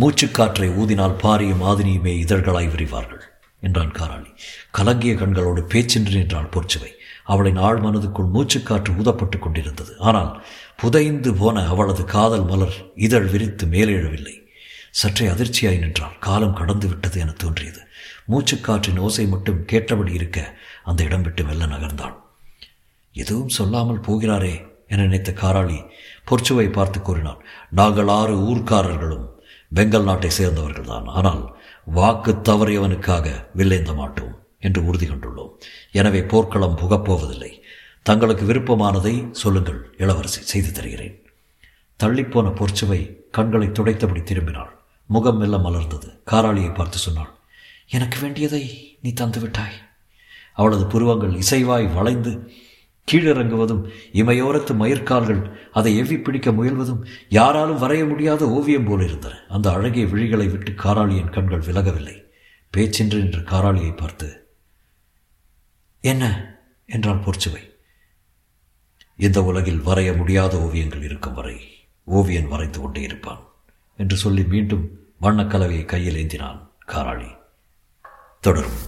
மூச்சுக்காற்றை 0.00 0.68
ஊதினால் 0.80 1.16
பாரியும் 1.22 1.62
ஆதினியுமே 1.62 2.12
இதழ்களாய் 2.24 2.68
விரிவார்கள் 2.70 3.24
என்றான் 3.62 3.90
காராளி. 3.90 4.30
கலங்கிய 4.70 5.14
கண்களோடு 5.14 5.62
பேச்சின்றி 5.72 6.14
நின்றாள் 6.16 6.52
பொற்சுவை 6.54 6.90
அவளின் 7.24 7.56
ஆழ் 7.56 7.80
மனதுக்குள் 7.80 8.30
மூச்சுக்காற்று 8.34 8.92
ஊதப்பட்டு 9.00 9.38
கொண்டிருந்தது. 9.38 9.92
ஆனால் 9.98 10.30
புதைந்து 10.76 11.34
போன 11.34 11.66
அவளது 11.66 12.04
காதல் 12.04 12.44
மலர் 12.44 12.76
இதழ் 12.94 13.26
விரித்து 13.26 13.66
மேலெழவில்லை. 13.66 14.36
சற்றே 14.90 15.26
அதிர்ச்சியாய் 15.26 15.78
நின்றாள். 15.78 16.16
காலம் 16.18 16.54
கடந்து 16.54 16.88
விட்டது 16.88 17.20
என 17.20 17.30
தோன்றியது. 17.30 17.80
மூச்சுக்காற்றின் 18.30 18.98
ஓசை 18.98 19.26
மட்டும் 19.26 19.64
கேட்டபடி 19.64 20.12
இருக்க 20.12 20.38
அந்த 20.84 21.02
இடம் 21.02 21.22
விட்டு 21.22 21.44
வெல்ல 21.44 21.66
நகர்ந்தாள். 21.66 22.16
எதுவும் 23.12 23.48
சொல்லாமல் 23.48 24.04
போகிறாரே 24.08 24.54
என 24.88 25.02
நினைத்த 25.02 25.30
காராளி 25.32 25.78
பொற்சுவை 26.28 26.66
பார்த்து 26.72 26.98
கூறினாள் 27.02 27.40
நாங்கள் 27.70 28.10
ஆறு 28.18 28.34
ஊர்க்காரர்களும் 28.50 29.26
பெங்கல் 29.72 30.06
நாட்டை 30.08 30.30
சேர்ந்தவர்கள்தான். 30.38 31.06
ஆனால் 31.18 31.42
வாக்கு 31.96 32.32
தவறியவனுக்காக 32.48 33.26
வில்லேந்த 33.58 33.92
மாட்டோம் 33.94 34.34
என்று 34.66 34.80
உறுதி 34.88 35.06
கொண்டுள்ளோம். 35.08 35.52
எனவே 35.90 36.20
போர்க்களம் 36.32 36.78
புகப்போவதில்லை. 36.82 37.52
தங்களுக்கு 38.06 38.44
விருப்பமானதை 38.46 39.14
சொல்லுங்கள் 39.42 39.80
இளவரசி 39.96 40.40
செய்து 40.52 40.70
தருகிறேன். 40.72 41.16
தள்ளிப்போன 42.00 42.46
பொற்சுவை 42.60 43.00
கண்களை 43.36 43.68
துடைத்தபடி 43.68 44.22
திரும்பினாள். 44.22 44.72
முகம் 45.10 45.38
மெல்ல 45.40 45.56
மலர்ந்தது. 45.56 46.08
காராளியை 46.30 46.70
பார்த்து 46.74 46.98
சொன்னாள் 46.98 47.32
எனக்கு 47.96 48.16
வேண்டியதை 48.20 48.62
நீ 49.02 49.10
தந்துவிட்டாய். 49.20 49.76
அவளது 50.58 50.84
புருவங்கள் 50.92 51.34
இசைவாய் 51.42 51.86
வளைந்து 51.94 52.32
கீழிறங்குவதும் 53.12 53.82
இமையோரத்து 54.12 54.72
மயிர்கால்கள் 54.74 55.54
அதை 55.72 56.00
எவ்வி 56.00 56.22
பிடிக்க 56.22 56.50
முயல்வதும் 56.50 57.06
யாராலும் 57.28 57.82
வரைய 57.82 58.08
முடியாத 58.08 58.48
ஓவியம் 58.48 58.84
போல் 58.84 59.02
இருந்தன. 59.02 59.34
அந்த 59.48 59.72
அழகிய 59.72 60.04
விழிகளை 60.04 60.50
விட்டு 60.50 60.72
காராளியின் 60.72 61.32
கண்கள் 61.32 61.60
விலகவில்லை. 61.60 62.24
பேச்சென்று 62.76 63.22
நின்ற 63.22 63.38
காராளியை 63.38 63.96
பார்த்து 63.96 64.28
என்ன? 66.00 66.24
என்றான் 66.86 67.22
போர்ச்சுவை 67.24 67.62
இந்த 69.16 69.42
உலகில் 69.42 69.80
வரைய 69.80 70.16
முடியாத 70.16 70.58
ஓவியங்கள் 70.58 71.02
இருக்கும் 71.02 71.34
வரை 71.34 71.56
ஓவியன் 72.04 72.48
வரைந்து 72.48 72.80
கொண்டே 72.80 73.02
இருப்பான் 73.02 73.40
என்று 73.96 74.16
சொல்லி 74.16 74.44
மீண்டும் 74.44 74.84
வண்ணக்கலவையை 75.20 75.84
கையில் 75.84 76.26
ஏந்தினான் 76.26 76.60
காராளி. 76.88 77.36
தொடரும். 78.40 78.80